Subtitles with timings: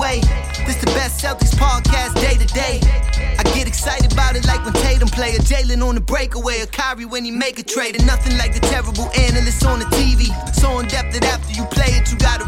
[0.00, 0.20] away.
[0.66, 2.80] This the best Celtics podcast day to day.
[3.38, 6.66] I get excited about it like when Tatum play a Jalen on the breakaway, or
[6.66, 10.32] Kyrie when he make a trade, and nothing like the terrible analysts on the TV.
[10.54, 12.46] So in depth that after you play it, you gotta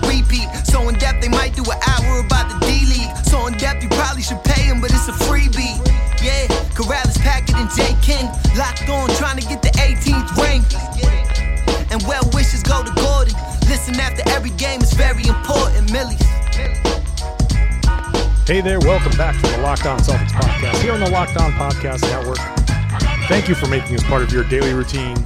[18.53, 21.51] Hey there, welcome back to the Locked On Celtics podcast here on the Locked On
[21.53, 22.37] Podcast Network.
[23.27, 25.17] Thank you for making us part of your daily routine.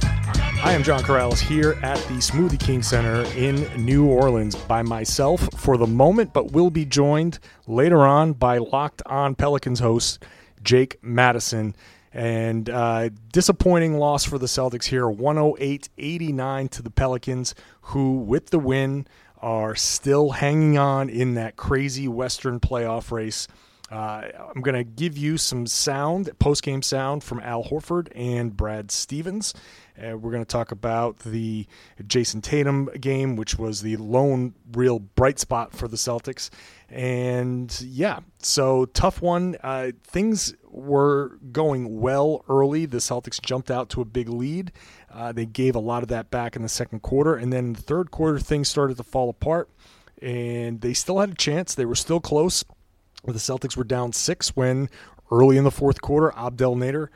[0.63, 5.49] I am John Karalis here at the Smoothie King Center in New Orleans by myself
[5.57, 10.23] for the moment, but will be joined later on by Locked On Pelicans host
[10.63, 11.75] Jake Madison.
[12.13, 18.51] And uh, disappointing loss for the Celtics here 108 89 to the Pelicans, who, with
[18.51, 19.05] the win,
[19.41, 23.47] are still hanging on in that crazy Western playoff race.
[23.89, 28.55] Uh, I'm going to give you some sound, post game sound from Al Horford and
[28.55, 29.53] Brad Stevens.
[29.97, 31.65] Uh, we're going to talk about the
[32.05, 36.49] Jayson Tatum game, which was the lone real bright spot for the Celtics.
[36.89, 39.55] And yeah, so tough one.
[39.63, 42.85] Uh, things were going well early.
[42.85, 44.73] The Celtics jumped out to a big lead.
[45.11, 47.35] Uh, they gave a lot of that back in the second quarter.
[47.35, 49.69] And then in the third quarter, things started to fall apart.
[50.21, 51.73] And they still had a chance.
[51.73, 52.65] They were still close.
[53.27, 54.89] The Celtics were down six when
[55.29, 57.09] early in the fourth quarter, Abdel Nader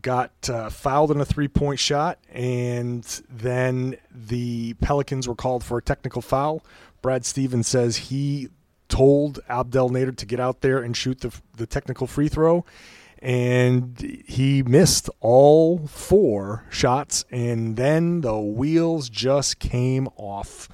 [0.00, 5.78] got uh, fouled in a three point shot, and then the Pelicans were called for
[5.78, 6.64] a technical foul.
[7.02, 8.48] Brad Stevens says he
[8.88, 12.64] told Abdel Nader to get out there and shoot the, the technical free throw,
[13.18, 20.68] and he missed all four shots, and then the wheels just came off.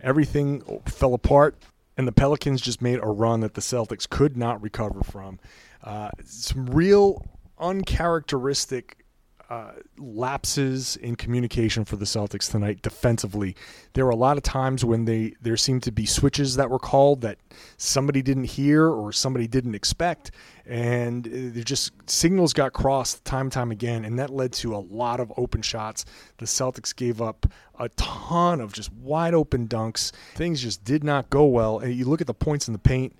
[0.00, 1.56] Everything fell apart
[1.96, 5.38] and the Pelicans just made a run that the Celtics could not recover from.
[5.82, 7.24] Uh, some real
[7.58, 9.05] uncharacteristic
[9.48, 13.54] uh, lapses in communication for the Celtics tonight defensively.
[13.92, 16.78] There were a lot of times when they there seemed to be switches that were
[16.78, 17.38] called that
[17.76, 20.32] somebody didn't hear or somebody didn't expect,
[20.66, 24.78] and there just signals got crossed time and time again, and that led to a
[24.78, 26.04] lot of open shots.
[26.38, 27.46] The Celtics gave up
[27.78, 30.10] a ton of just wide open dunks.
[30.34, 31.78] Things just did not go well.
[31.78, 33.16] And you look at the points in the paint.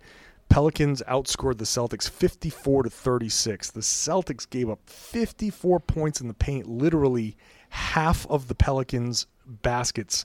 [0.49, 3.71] Pelicans outscored the Celtics 54 to 36.
[3.73, 6.69] The Celtics gave up 54 points in the paint.
[6.69, 7.37] Literally
[7.71, 10.25] half of the Pelicans' baskets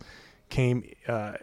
[0.50, 1.34] came uh,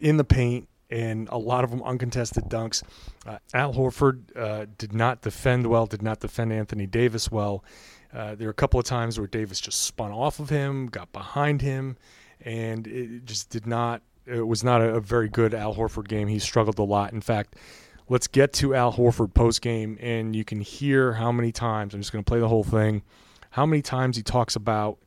[0.00, 2.82] in the paint, and a lot of them uncontested dunks.
[3.26, 7.64] Uh, Al Horford uh, did not defend well, did not defend Anthony Davis well.
[8.12, 11.10] Uh, there were a couple of times where Davis just spun off of him, got
[11.12, 11.96] behind him,
[12.42, 14.02] and it just did not.
[14.26, 16.28] It was not a, a very good Al Horford game.
[16.28, 17.12] He struggled a lot.
[17.12, 17.56] In fact,
[18.08, 21.94] let's get to Al Horford post game, and you can hear how many times.
[21.94, 23.02] I'm just going to play the whole thing.
[23.50, 24.98] How many times he talks about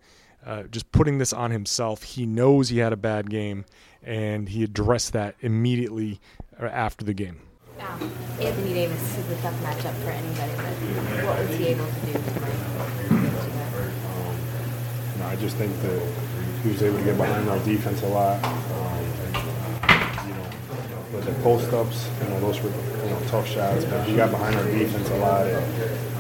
[0.46, 2.04] uh, just putting this on himself.
[2.04, 3.66] He knows he had a bad game,
[4.04, 6.22] and he addressed that immediately
[6.62, 7.40] uh, after the game.
[7.78, 7.98] Now,
[8.40, 12.14] Anthony Davis is a tough matchup for anybody, but what was he able to do
[12.14, 12.56] tonight?
[15.12, 16.14] You know, I just think that
[16.64, 18.44] he was able to get behind our defense a lot.
[18.46, 19.15] Um, you know,
[21.14, 24.32] with the post ups, you know, those were you know tough shots, but he got
[24.32, 25.46] behind our defense a lot.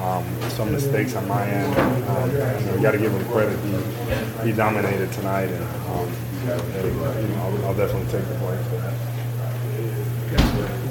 [0.01, 1.75] Um, some mistakes on my end.
[2.07, 3.57] Um, you know, got to give him credit.
[3.59, 6.09] He, he dominated tonight, and um,
[6.45, 8.93] and, you know, I'll, I'll definitely take the blame for that.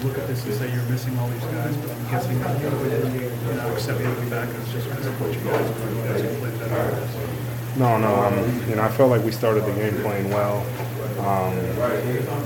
[0.05, 3.55] look at this and say you're missing all these guys, but I'm guessing that you're
[3.55, 6.07] not accepting them back as just because of what you guys are doing.
[6.09, 7.09] As played better.
[7.79, 8.15] No, no.
[8.15, 10.65] Um, you know, I felt like we started the game playing well.
[11.25, 11.57] Um,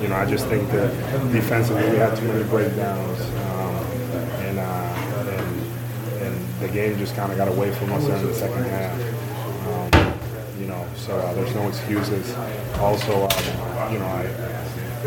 [0.00, 0.94] you know, I just think that
[1.32, 3.74] defensively we had too many breakdowns, um,
[4.46, 4.62] and, uh,
[5.34, 8.94] and and the game just kind of got away from us in the second half.
[9.66, 12.32] Um, you know, so uh, there's no excuses.
[12.78, 14.26] Also, um, you know, I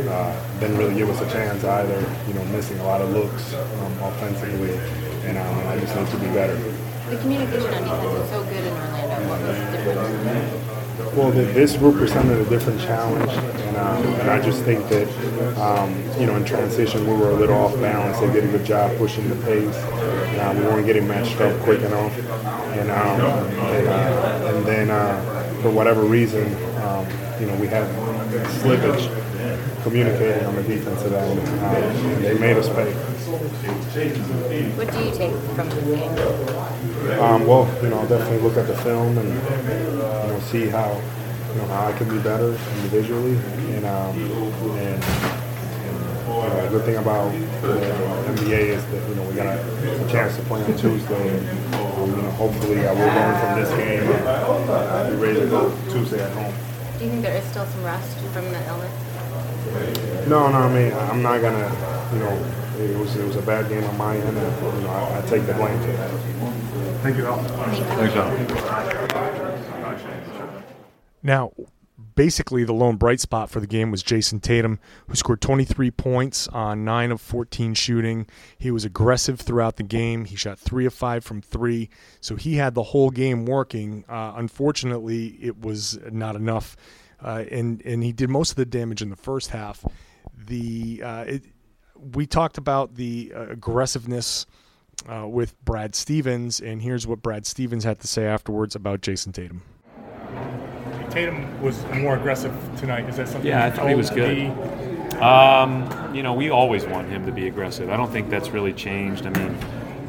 [0.01, 1.99] uh, didn't really give us a chance either.
[2.27, 4.77] You know, missing a lot of looks um, offensively,
[5.23, 6.57] and um, I just need to be better.
[7.09, 9.29] The communication on defense was so good in Orlando.
[9.29, 10.71] What was different?
[11.15, 13.29] Well, this group presented a different challenge,
[13.81, 15.07] um, and I just think that
[15.57, 18.19] um, you know in transition we were a little off balance.
[18.19, 19.75] They did a good job pushing the pace.
[19.75, 22.15] Uh, we weren't getting matched up quick enough,
[22.77, 26.45] and um, and, uh, and then uh, for whatever reason,
[26.83, 27.07] um,
[27.39, 27.87] you know we had
[28.61, 29.09] slippage
[29.83, 32.91] communicating on the defensive end, uh, and they made us pay.
[34.77, 37.19] What do you take from this game?
[37.19, 41.01] Um, well, you know, I'll definitely look at the film and you know see how
[41.53, 43.35] you know how I can be better individually,
[43.75, 45.03] and um, and, and
[45.83, 47.31] you know, the good thing about
[47.61, 47.67] the
[48.35, 51.45] NBA is that you know we got a, a chance to play on Tuesday, and
[51.45, 54.27] you know hopefully I will learn from this game and
[54.69, 56.53] uh, be ready to go Tuesday at home.
[56.97, 60.27] Do you think there is still some rust from the illness?
[60.27, 61.67] No, no, I mean I'm not gonna,
[62.13, 62.31] you know,
[62.79, 65.21] it was it was a bad game on my end, and you know I, I
[65.27, 66.11] take the blame for that.
[67.01, 67.43] Thank you, Al.
[67.43, 69.30] Thanks, Al.
[71.23, 71.51] Now,
[72.15, 76.47] basically, the lone bright spot for the game was Jayson Tatum, who scored 23 points
[76.49, 78.27] on 9 of 14 shooting.
[78.57, 80.25] He was aggressive throughout the game.
[80.25, 81.89] He shot 3 of 5 from 3,
[82.19, 84.05] so he had the whole game working.
[84.09, 86.75] Uh, unfortunately, it was not enough,
[87.23, 89.85] uh, and, and he did most of the damage in the first half.
[90.35, 91.43] The uh, it,
[91.95, 94.45] We talked about the uh, aggressiveness.
[95.09, 99.31] Uh, with Brad Stevens, and here's what Brad Stevens had to say afterwards about Jayson
[99.31, 99.63] Tatum.
[101.11, 103.07] Tatum was more aggressive tonight.
[103.09, 103.49] Is that something?
[103.49, 104.49] Yeah, I thought he was good.
[105.21, 107.89] Um, you know, we always want him to be aggressive.
[107.89, 109.25] I don't think that's really changed.
[109.27, 109.55] I mean,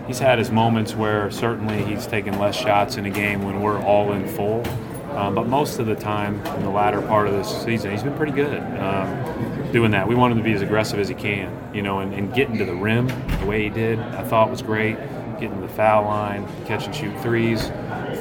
[0.06, 3.80] he's had his moments where certainly he's taken less shots in a game when we're
[3.82, 4.66] all in full.
[5.12, 8.16] Um, but most of the time in the latter part of this season, he's been
[8.16, 10.08] pretty good um, doing that.
[10.08, 12.56] We want him to be as aggressive as he can, you know, and, and getting
[12.56, 14.96] to the rim the way he did, I thought was great.
[15.38, 17.68] Getting to the foul line, catch and shoot threes,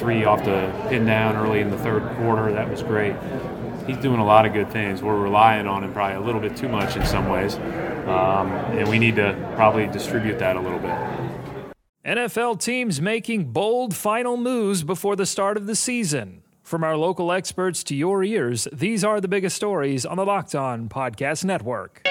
[0.01, 3.15] three off the pin down early in the third quarter, that was great.
[3.86, 5.01] He's doing a lot of good things.
[5.01, 8.89] We're relying on him probably a little bit too much in some ways, um, and
[8.89, 10.95] we need to probably distribute that a little bit.
[12.03, 16.42] NFL teams making bold final moves before the start of the season.
[16.63, 20.56] From our local experts to your ears, these are the biggest stories on the Locked
[20.56, 22.11] On Podcast Network.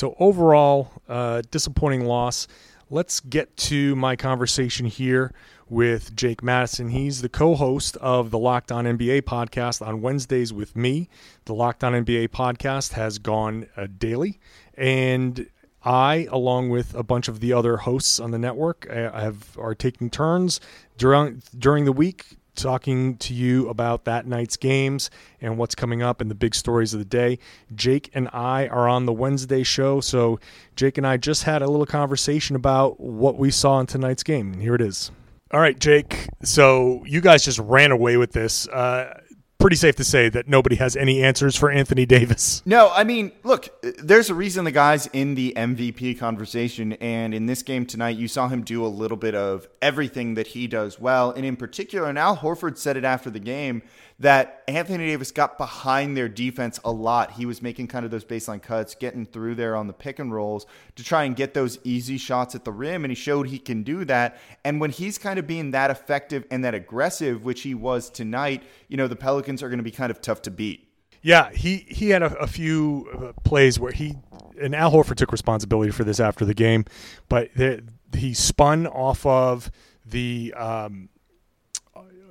[0.00, 2.48] So overall, uh, disappointing loss.
[2.88, 5.34] Let's get to my conversation here
[5.68, 6.88] with Jake Madison.
[6.88, 11.10] He's the co-host of the Locked On NBA podcast on Wednesdays with me.
[11.44, 14.40] The Locked On NBA podcast has gone uh, daily,
[14.72, 15.50] and
[15.84, 19.74] I, along with a bunch of the other hosts on the network, uh, have are
[19.74, 20.62] taking turns
[20.96, 26.20] during during the week talking to you about that night's games and what's coming up
[26.20, 27.38] and the big stories of the day.
[27.74, 30.38] Jake and I are on the Wednesday show, so
[30.76, 34.52] Jake and I just had a little conversation about what we saw in tonight's game,
[34.52, 35.10] and here it is.
[35.52, 36.28] All right, Jake.
[36.42, 38.68] So you guys just ran away with this.
[38.68, 39.20] Uh,
[39.60, 42.62] pretty safe to say that nobody has any answers for Anthony Davis.
[42.64, 43.68] No, I mean, look,
[44.02, 46.94] there's a reason the guy's in the MVP conversation.
[46.94, 50.48] And in this game tonight, you saw him do a little bit of everything that
[50.48, 51.30] he does well.
[51.30, 53.82] And in particular, and Al Horford said it after the game,
[54.20, 57.32] that Anthony Davis got behind their defense a lot.
[57.32, 60.32] He was making kind of those baseline cuts, getting through there on the pick and
[60.32, 63.58] rolls to try and get those easy shots at the rim, and he showed he
[63.58, 64.38] can do that.
[64.62, 68.62] And when he's kind of being that effective and that aggressive, which he was tonight,
[68.88, 70.86] you know, the Pelicans are going to be kind of tough to beat.
[71.22, 74.16] Yeah, he he had a, a few uh, plays where he
[74.60, 76.84] and Al Horford took responsibility for this after the game,
[77.28, 77.82] but the,
[78.16, 79.70] he spun off of
[80.04, 81.08] the um,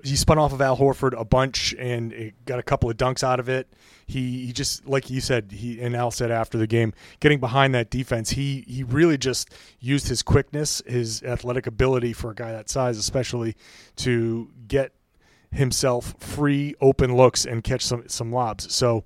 [0.04, 3.40] he spun off of Al Horford a bunch and got a couple of dunks out
[3.40, 3.68] of it.
[4.06, 7.76] He, he just like you said, he and Al said after the game, getting behind
[7.76, 12.52] that defense, he he really just used his quickness, his athletic ability for a guy
[12.52, 13.56] that size, especially
[13.98, 14.94] to get
[15.52, 18.74] himself free open looks and catch some some lobs.
[18.74, 19.04] So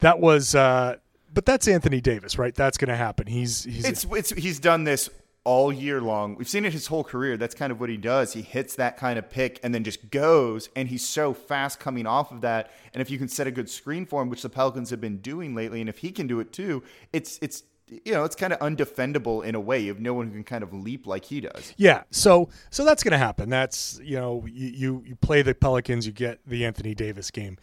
[0.00, 0.96] that was uh
[1.32, 2.54] but that's Anthony Davis, right?
[2.54, 3.26] That's going to happen.
[3.26, 5.10] He's he's it's, it's he's done this
[5.46, 6.34] all year long.
[6.34, 7.36] We've seen it his whole career.
[7.36, 8.32] That's kind of what he does.
[8.32, 12.04] He hits that kind of pick and then just goes, and he's so fast coming
[12.04, 12.72] off of that.
[12.92, 15.18] And if you can set a good screen for him, which the Pelicans have been
[15.18, 18.52] doing lately, and if he can do it too, it's it's you know it's kind
[18.52, 19.78] of undefendable in a way.
[19.78, 21.72] You no one who can kind of leap like he does.
[21.76, 23.48] Yeah, so so that's going to happen.
[23.48, 27.56] That's you know you, you you play the Pelicans, you get the Anthony Davis game.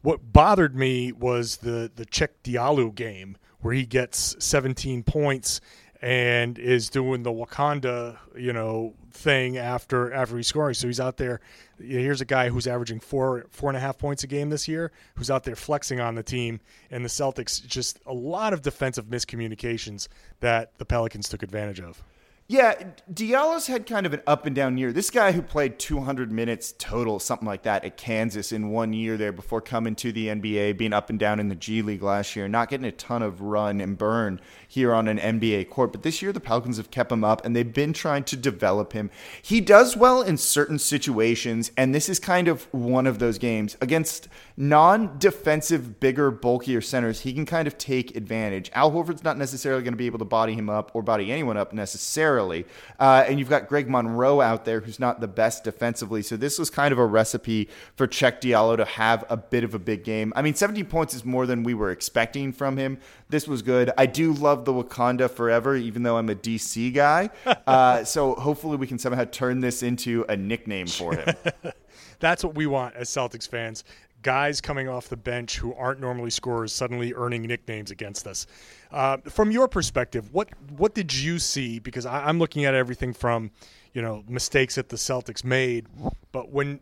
[0.00, 5.60] What bothered me was the the Cheick Diallo game where he gets 17 points
[6.00, 10.74] and is doing the Wakanda, you know, thing after after he's scoring.
[10.74, 11.40] So he's out there.
[11.78, 14.92] Here's a guy who's averaging four four and a half points a game this year,
[15.16, 19.06] who's out there flexing on the team, and the Celtics just a lot of defensive
[19.06, 20.08] miscommunications
[20.40, 22.02] that the Pelicans took advantage of.
[22.50, 24.90] Yeah, Diallo's had kind of an up and down year.
[24.90, 29.18] This guy who played 200 minutes total, something like that, at Kansas in one year
[29.18, 32.34] there before coming to the NBA, being up and down in the G League last
[32.34, 35.92] year, not getting a ton of run and burn here on an NBA court.
[35.92, 38.94] But this year, the Pelicans have kept him up and they've been trying to develop
[38.94, 39.10] him.
[39.42, 43.76] He does well in certain situations, and this is kind of one of those games.
[43.82, 44.26] Against
[44.56, 48.70] non defensive, bigger, bulkier centers, he can kind of take advantage.
[48.72, 51.58] Al Horford's not necessarily going to be able to body him up or body anyone
[51.58, 56.22] up necessarily uh, and you've got Greg Monroe out there who's not the best defensively.
[56.22, 59.74] So this was kind of a recipe for Cheick Diallo to have a bit of
[59.74, 60.32] a big game.
[60.36, 62.98] I mean, 17 points is more than we were expecting from him.
[63.28, 63.90] This was good.
[63.98, 67.30] I do love the Wakanda forever, even though I'm a DC guy.
[67.66, 71.34] Uh, so hopefully we can somehow turn this into a nickname for him.
[72.20, 73.84] That's what we want as Celtics fans
[74.22, 78.46] guys coming off the bench who aren't normally scorers suddenly earning nicknames against us.
[78.90, 81.78] Uh, from your perspective, what what did you see?
[81.78, 83.50] Because I, am looking at everything from,
[83.92, 85.86] you know, mistakes that the Celtics made,
[86.32, 86.80] but when.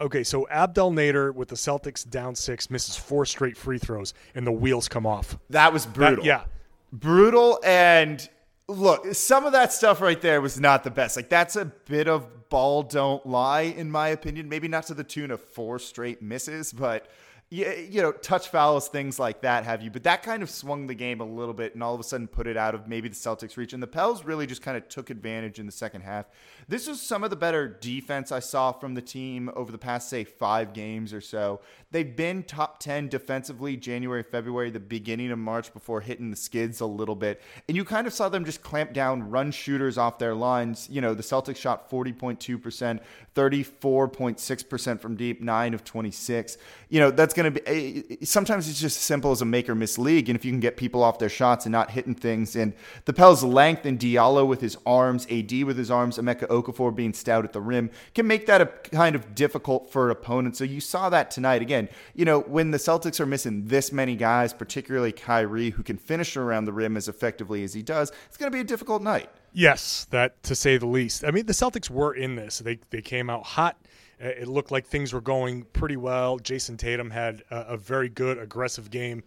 [0.00, 4.44] Okay, so Abdel Nader with the Celtics down six misses four straight free throws and
[4.44, 5.38] the wheels come off.
[5.50, 6.16] That was brutal.
[6.16, 6.44] That, yeah,
[6.92, 7.60] brutal.
[7.64, 8.28] And
[8.68, 11.16] look, some of that stuff right there was not the best.
[11.16, 14.48] Like that's a bit of ball don't lie, in my opinion.
[14.48, 17.08] Maybe not to the tune of four straight misses, but
[17.54, 19.88] you, you know, touch fouls, things like that have you.
[19.88, 22.26] But that kind of swung the game a little bit and all of a sudden
[22.26, 23.72] put it out of maybe the Celtics' reach.
[23.72, 26.26] And the Pels really just kind of took advantage in the second half.
[26.66, 30.08] This was some of the better defense I saw from the team over the past,
[30.08, 31.60] say, five games or so.
[31.92, 36.80] They've been top 10 defensively January, February, the beginning of March before hitting the skids
[36.80, 37.40] a little bit.
[37.68, 40.88] And you kind of saw them just clamp down, run shooters off their lines.
[40.90, 42.98] You know, the Celtics shot 40.2%,
[43.34, 46.56] 34.6% from deep, 9 of 26.
[46.88, 49.68] You know, that's going to be eh, sometimes it's just as simple as a make
[49.68, 50.28] or miss league.
[50.28, 52.74] And if you can get people off their shots and not hitting things, and
[53.06, 57.12] the Pels' length and Diallo with his arms, AD with his arms, Emeka Okafor being
[57.12, 60.58] stout at the rim can make that a kind of difficult for opponents.
[60.58, 61.62] So you saw that tonight.
[61.62, 65.96] Again, you know, when the Celtics are missing this many guys, particularly Kyrie, who can
[65.96, 69.02] finish around the rim as effectively as he does, it's going to be a difficult
[69.02, 69.30] night.
[69.56, 71.24] Yes, that to say the least.
[71.24, 72.58] I mean, the Celtics were in this.
[72.58, 73.78] They they came out hot.
[74.22, 76.38] Uh, it looked like things were going pretty well.
[76.38, 79.22] Jayson Tatum had a, a very good, aggressive game.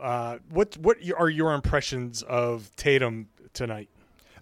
[0.00, 3.88] Uh, what what are your impressions of Tatum tonight?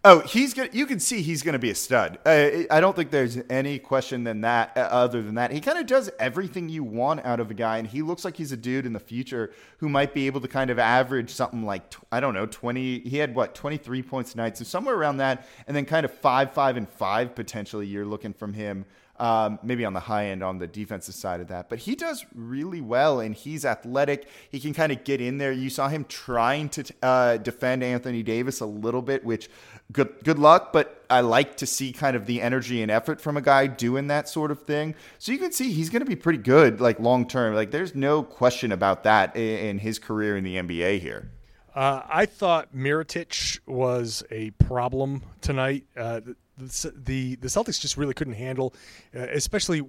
[0.04, 0.68] Oh, he's gonna.
[0.72, 2.18] You can see he's to be a stud.
[2.26, 4.72] Uh, I don't think there's any question than that.
[4.76, 7.78] Uh, other than that, he kind of does everything you want out of a guy,
[7.78, 10.48] and he looks like he's a dude in the future who might be able to
[10.48, 12.98] kind of average something like I don't know, twenty.
[12.98, 16.12] He had what twenty three points tonight, so somewhere around that, and then kind of
[16.12, 17.86] five, five, and five potentially.
[17.86, 18.86] You're looking from him.
[19.18, 21.68] Um, maybe on the high end on the defensive side of that.
[21.68, 24.26] But he does really well, and he's athletic.
[24.50, 25.52] He can kind of get in there.
[25.52, 29.50] You saw him trying to uh, defend Anthony Davis a little bit, which
[29.92, 30.72] good good luck.
[30.72, 34.06] But I like to see kind of the energy and effort from a guy doing
[34.06, 34.94] that sort of thing.
[35.18, 37.54] So you can see he's going to be pretty good, like long term.
[37.54, 41.30] Like there's no question about that in his career in the NBA here.
[41.74, 45.86] Uh, I thought Mirotic was a problem tonight.
[45.96, 46.20] Uh,
[46.68, 48.74] the, the Celtics just really couldn't handle,
[49.14, 49.82] uh, especially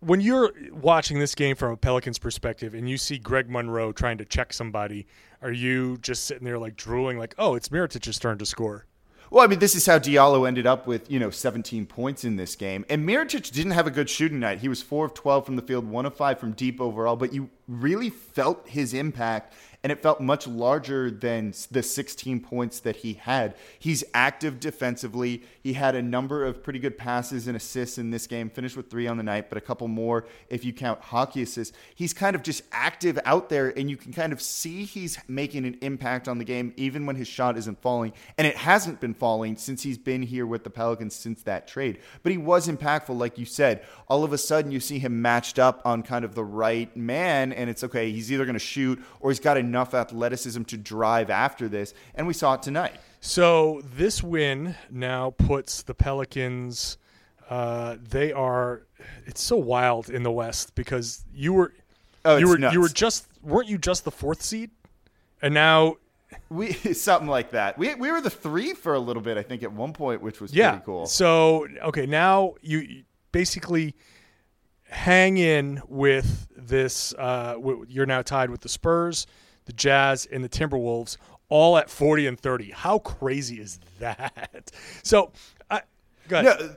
[0.00, 4.18] when you're watching this game from a Pelicans perspective and you see Greg Monroe trying
[4.18, 5.06] to check somebody,
[5.42, 8.86] are you just sitting there like drooling, like, oh, it's Mirotic's turn to score?
[9.32, 12.36] Well, I mean, this is how Diallo ended up with, you know, 17 points in
[12.36, 12.84] this game.
[12.90, 14.58] And Mirotic didn't have a good shooting night.
[14.58, 17.32] He was 4 of 12 from the field, 1 of 5 from deep overall, but
[17.32, 22.96] you really felt his impact and it felt much larger than the 16 points that
[22.96, 23.56] he had.
[23.78, 25.42] He's active defensively.
[25.60, 28.90] He had a number of pretty good passes and assists in this game, finished with
[28.90, 31.76] three on the night, but a couple more if you count hockey assists.
[31.94, 35.64] He's kind of just active out there, and you can kind of see he's making
[35.64, 38.12] an impact on the game, even when his shot isn't falling.
[38.38, 42.00] And it hasn't been falling since he's been here with the Pelicans since that trade.
[42.24, 43.84] But he was impactful, like you said.
[44.08, 47.52] All of a sudden, you see him matched up on kind of the right man,
[47.52, 48.10] and it's okay.
[48.10, 52.26] He's either going to shoot or he's got enough athleticism to drive after this, and
[52.26, 52.96] we saw it tonight.
[53.20, 56.98] So this win now puts the Pelicans.
[57.48, 58.82] Uh, they are.
[59.24, 61.72] It's so wild in the West because you were.
[62.24, 62.74] Oh, you were nuts.
[62.74, 64.72] you were just weren't you just the fourth seed,
[65.40, 65.98] and now
[66.50, 67.78] we something like that.
[67.78, 70.40] We we were the three for a little bit, I think, at one point, which
[70.40, 70.70] was yeah.
[70.70, 71.06] pretty cool.
[71.06, 73.94] So okay, now you basically
[74.84, 77.14] hang in with this.
[77.14, 77.56] Uh,
[77.88, 79.26] you're now tied with the Spurs,
[79.64, 81.16] the Jazz, and the Timberwolves,
[81.48, 82.70] all at 40 and 30.
[82.70, 84.70] How crazy is that?
[85.02, 85.32] So,
[85.70, 85.82] I,
[86.28, 86.60] go ahead.
[86.60, 86.76] No,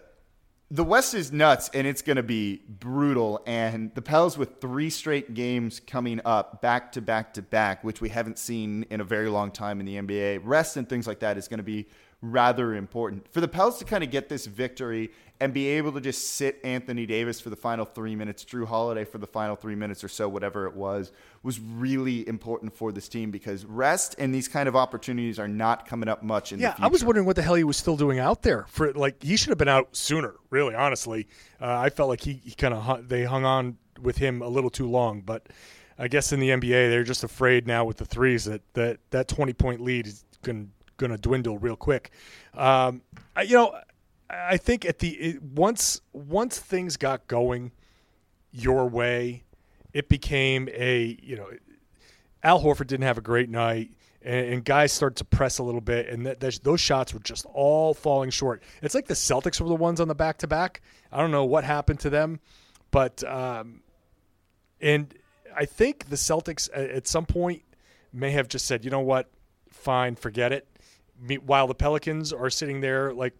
[0.76, 3.42] the West is nuts, and it's going to be brutal.
[3.48, 8.02] And the Pels with three straight games coming up, back to back to back, which
[8.02, 10.42] we haven't seen in a very long time in the NBA.
[10.44, 11.88] Rest and things like that is going to be
[12.22, 16.00] rather important for the Pels to kind of get this victory and be able to
[16.00, 19.76] just sit Anthony Davis for the final three minutes, Jrue Holiday for the final three
[19.76, 21.12] minutes or so, whatever it was,
[21.44, 25.86] was really important for this team because rest and these kind of opportunities are not
[25.86, 26.76] coming up much in yeah.
[26.80, 28.66] I was wondering what the hell he was still doing out there.
[28.70, 30.36] For like, he should have been out sooner.
[30.50, 31.28] Really, honestly,
[31.60, 34.48] uh, I felt like he, he kind of hung, they hung on with him a
[34.48, 35.22] little too long.
[35.22, 35.48] But
[36.00, 39.28] I guess in the NBA, they're just afraid now with the threes that that that
[39.28, 42.12] twenty point lead is going going to dwindle real quick.
[42.54, 43.02] Um,
[43.36, 43.78] I, you know,
[44.30, 47.72] I think at the it, once once things got going
[48.52, 49.44] your way,
[49.94, 51.50] it became a you know
[52.44, 53.92] Al Horford didn't have a great night,
[54.22, 57.20] and, and guys started to press a little bit, and that, that, those shots were
[57.20, 58.64] just all falling short.
[58.82, 60.82] It's like the Celtics were the ones on the back to back.
[61.12, 62.40] I don't know what happened to them,
[62.92, 63.82] but um,
[64.82, 65.14] and
[65.56, 67.64] I think the Celtics at, some point
[68.12, 69.30] may have just said, you know what,
[69.70, 70.68] fine, forget it.
[71.46, 73.34] While the Pelicans are sitting there like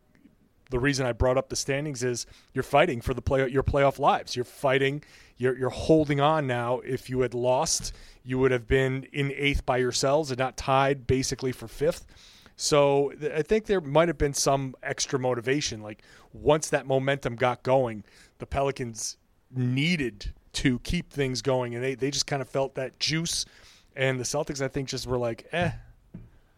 [0.70, 4.00] the reason I brought up the standings is you're fighting for the play your playoff
[4.00, 4.36] lives.
[4.36, 5.04] You're fighting.
[5.38, 6.80] You're you're holding on now.
[6.80, 11.08] If you had lost, you would have been in eighth by yourselves and not tied
[11.08, 12.06] basically for fifth.
[12.58, 15.82] So th- I think there might have been some extra motivation.
[15.82, 18.04] Like once that momentum got going,
[18.40, 19.18] the Pelicans
[19.54, 23.46] needed to keep things going, and they they just kind of felt that juice.
[23.96, 25.72] And the Celtics, I think, just were like, eh.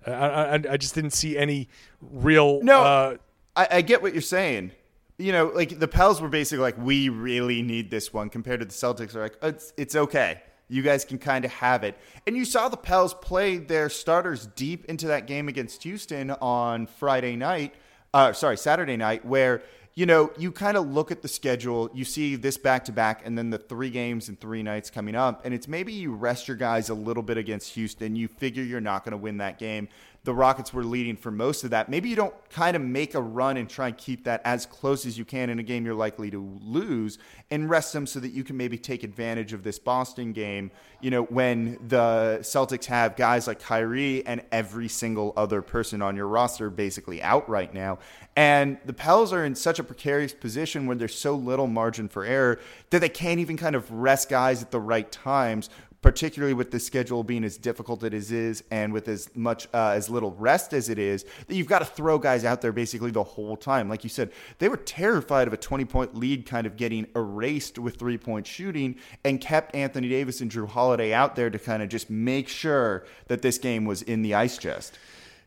[0.05, 1.67] I, I, I just didn't see any
[2.01, 3.17] real No, uh,
[3.57, 4.71] I, I get what you're saying.
[5.17, 8.65] You know, like the Pels were basically like, we really need this one compared to
[8.67, 10.43] the Celtics are like, it's, it's okay.
[10.69, 11.97] You guys can kind of have it.
[12.27, 16.85] And you saw the Pels play their starters deep into that game against Houston on
[16.85, 17.73] Friday night,
[18.13, 19.63] uh, sorry, Saturday night, where,
[19.95, 23.25] you know, you kind of look at the schedule, you see this back to back,
[23.25, 25.43] and then the three games and three nights coming up.
[25.45, 28.15] And it's maybe you rest your guys a little bit against Houston.
[28.15, 29.87] You figure you're not going to win that game
[30.27, 31.87] the Rockets were leading for most of that.
[31.87, 35.05] Maybe you don't kind of make a run and try and keep that as close
[35.05, 37.17] as you can in a game you're likely to lose
[37.49, 41.11] and rest them so that you can maybe take advantage of this Boston game, you
[41.11, 46.27] know, when the Celtics have guys like Kyrie and every single other person on your
[46.27, 47.97] roster basically out right now.
[48.35, 52.25] And the Pels are in such a precarious position where there's so little margin for
[52.25, 52.59] error
[52.89, 55.69] that they can't even kind of rest guys at the right times
[56.07, 59.89] particularly with the schedule being as difficult as it is and with as much uh,
[59.89, 63.11] as little rest as it is that you've got to throw guys out there basically
[63.11, 66.65] the whole time like you said they were terrified of a 20 point lead kind
[66.65, 71.35] of getting erased with three point shooting and kept anthony davis and jrue holiday out
[71.35, 74.97] there to kind of just make sure that this game was in the ice chest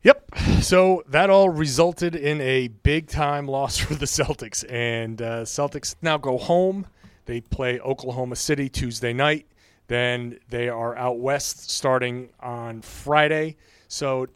[0.02, 0.34] Yep.
[0.62, 4.64] So that all resulted in a big time loss for the Celtics.
[4.70, 6.86] And uh, Celtics now go home.
[7.26, 9.46] They play Oklahoma City Tuesday night.
[9.90, 13.57] Then they are out west starting on Friday.
[13.88, 14.29] So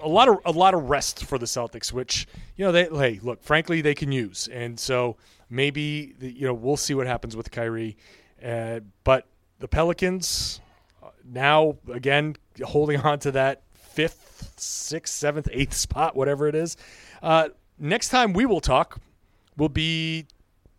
[0.00, 3.18] a lot of a lot of rest for the Celtics, which you know they hey
[3.24, 5.16] look frankly they can use, and so
[5.50, 7.96] maybe the, you know we'll see what happens with Kyrie,
[8.44, 9.26] uh, but
[9.58, 10.60] the Pelicans
[11.02, 16.76] uh, now again holding on to that fifth, sixth, seventh, eighth spot, whatever it is.
[17.20, 17.48] Uh,
[17.80, 19.00] next time we will talk
[19.56, 20.24] will be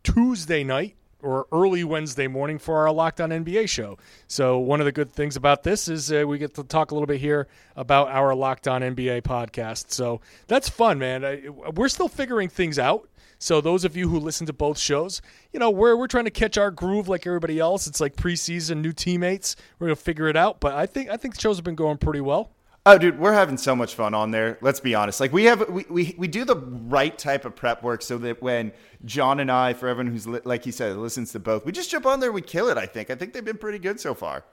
[0.05, 3.97] Tuesday night or early Wednesday morning for our Locked On NBA show.
[4.27, 6.93] So one of the good things about this is uh, we get to talk a
[6.93, 9.91] little bit here about our Locked On NBA podcast.
[9.91, 11.25] So that's fun, man.
[11.25, 13.07] I, we're still figuring things out.
[13.39, 16.31] So those of you who listen to both shows, you know, we're we're trying to
[16.31, 17.87] catch our groove like everybody else.
[17.87, 19.57] It's like preseason, new teammates.
[19.79, 20.61] We're gonna figure it out.
[20.61, 22.51] But I think I think the shows have been going pretty well.
[22.85, 24.57] Oh, dude, we're having so much fun on there.
[24.59, 25.21] Let's be honest.
[25.21, 28.41] Like we have, we, we, we do the right type of prep work so that
[28.41, 28.73] when
[29.05, 31.89] John and I, for everyone who's li- like he said, listens to both, we just
[31.89, 32.77] jump on there, and we kill it.
[32.77, 33.09] I think.
[33.09, 34.43] I think they've been pretty good so far.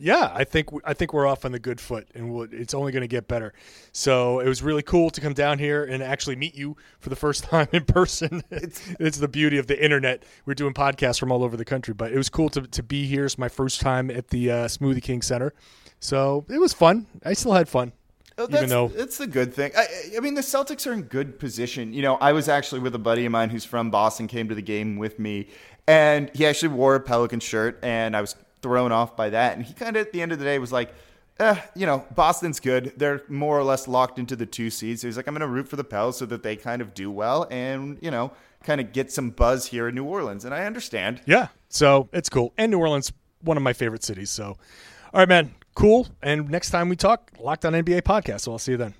[0.00, 2.90] Yeah, I think I think we're off on the good foot, and we'll, it's only
[2.90, 3.54] going to get better.
[3.92, 7.16] So it was really cool to come down here and actually meet you for the
[7.16, 8.42] first time in person.
[8.50, 10.24] It's, it's the beauty of the internet.
[10.46, 13.06] We're doing podcasts from all over the country, but it was cool to, to be
[13.06, 13.24] here.
[13.26, 15.54] It's my first time at the uh, Smoothie King Center,
[16.04, 17.06] so it was fun.
[17.24, 17.92] I still had fun.
[18.36, 19.72] Oh, even that's, though that's the good thing.
[19.76, 19.86] I,
[20.16, 21.92] I mean, the Celtics are in good position.
[21.92, 24.54] You know, I was actually with a buddy of mine who's from Boston, came to
[24.54, 25.48] the game with me,
[25.86, 29.56] and he actually wore a Pelican shirt, and I was thrown off by that.
[29.56, 30.92] And he kind of, at the end of the day, was like,
[31.40, 32.92] eh, you know, Boston's good.
[32.96, 35.00] They're more or less locked into the two seeds.
[35.00, 36.92] So he's like, I'm going to root for the Pels so that they kind of
[36.92, 40.44] do well and, you know, kind of get some buzz here in New Orleans.
[40.44, 41.20] And I understand.
[41.26, 42.52] Yeah, so it's cool.
[42.58, 44.30] And New Orleans, one of my favorite cities.
[44.30, 44.56] So,
[45.12, 46.08] all right, man, cool.
[46.22, 48.40] And next time we talk, Locked On NBA podcast.
[48.40, 48.94] So I'll see you then.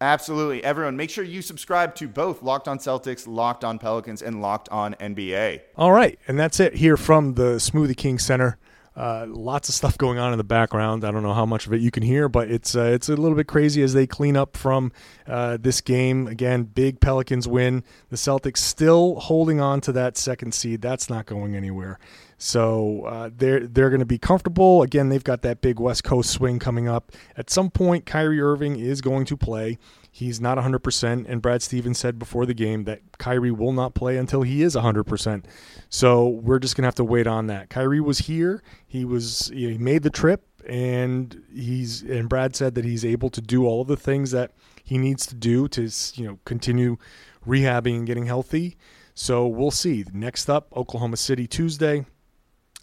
[0.00, 0.64] Absolutely.
[0.64, 4.68] Everyone, make sure you subscribe to both Locked On Celtics, Locked On Pelicans, and Locked
[4.70, 5.60] On NBA.
[5.76, 8.58] All right, and that's it here from the Smoothie King Center.
[8.94, 11.04] Uh, lots of stuff going on in the background.
[11.04, 13.16] I don't know how much of it you can hear, but it's uh, it's a
[13.16, 14.92] little bit crazy as they clean up from
[15.26, 16.26] uh, this game.
[16.26, 17.84] Again, big Pelicans win.
[18.10, 20.82] The Celtics still holding on to that second seed.
[20.82, 21.98] That's not going anywhere.
[22.42, 24.82] So uh, they're they're going to be comfortable.
[24.82, 27.12] Again, they've got that big West Coast swing coming up.
[27.36, 29.78] At some point, Kyrie Irving is going to play.
[30.10, 34.16] He's not 100%, and Brad Stevens said before the game that Kyrie will not play
[34.16, 35.44] until he is 100%.
[35.88, 37.70] So we're just going to have to wait on that.
[37.70, 38.60] Kyrie was here.
[38.88, 43.40] He was he made the trip, and he's and Brad said that he's able to
[43.40, 44.50] do all of the things that
[44.82, 46.96] he needs to do to you know continue
[47.46, 48.76] rehabbing and getting healthy.
[49.14, 50.04] So we'll see.
[50.12, 52.04] Next up, Oklahoma City Tuesday,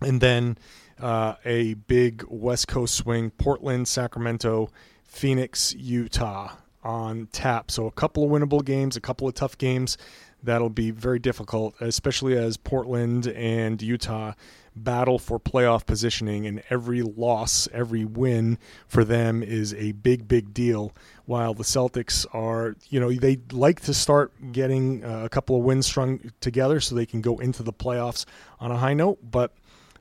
[0.01, 0.57] and then
[0.99, 4.69] uh, a big West Coast swing: Portland, Sacramento,
[5.03, 6.51] Phoenix, Utah
[6.83, 7.71] on tap.
[7.71, 9.97] So a couple of winnable games, a couple of tough games.
[10.41, 14.33] That'll be very difficult, especially as Portland and Utah
[14.73, 18.57] battle for playoff positioning, and every loss, every win
[18.87, 20.93] for them is a big, big deal.
[21.25, 25.63] While the Celtics are, you know, they like to start getting uh, a couple of
[25.63, 28.25] wins strung together so they can go into the playoffs
[28.59, 29.53] on a high note, but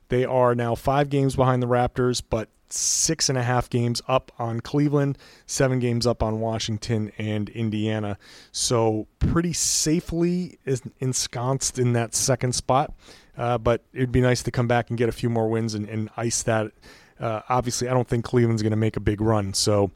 [0.09, 4.31] they are now five games behind the Raptors, but six and a half games up
[4.37, 8.17] on Cleveland, seven games up on Washington and Indiana.
[8.51, 10.59] So pretty safely
[10.99, 12.93] ensconced in that second spot.
[13.37, 15.87] Uh, but it'd be nice to come back and get a few more wins and,
[15.87, 16.71] and ice that.
[17.19, 19.91] Uh, obviously, I don't think Cleveland's going to make a big run, so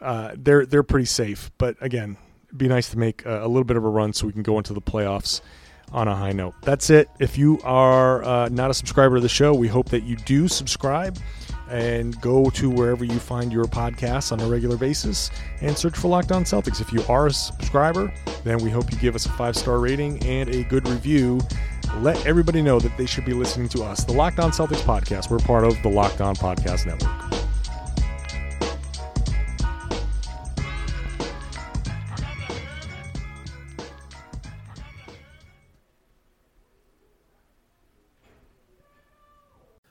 [0.00, 1.50] uh, they're they're pretty safe.
[1.58, 4.26] But again, it'd be nice to make a, a little bit of a run so
[4.26, 5.40] we can go into the playoffs
[5.92, 6.54] on a high note.
[6.62, 7.08] That's it.
[7.18, 10.48] If you are uh, not a subscriber to the show, we hope that you do
[10.48, 11.18] subscribe
[11.70, 16.08] and go to wherever you find your podcasts on a regular basis and search for
[16.08, 16.80] Locked On Celtics.
[16.80, 18.12] If you are a subscriber,
[18.44, 21.40] then we hope you give us a five star rating and a good review.
[21.98, 25.30] Let everybody know that they should be listening to us, the Locked On Celtics podcast.
[25.30, 27.37] We're part of the Locked On Podcast Network.